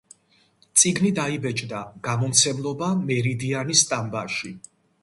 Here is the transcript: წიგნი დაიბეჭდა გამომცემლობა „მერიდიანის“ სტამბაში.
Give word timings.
წიგნი 0.83 1.11
დაიბეჭდა 1.19 1.83
გამომცემლობა 2.09 2.91
„მერიდიანის“ 3.07 3.87
სტამბაში. 3.89 4.57